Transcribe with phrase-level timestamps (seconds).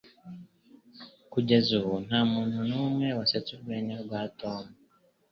[1.31, 4.63] Kugeza ubu, nta muntu numwe wasetse urwenya rwa Tom.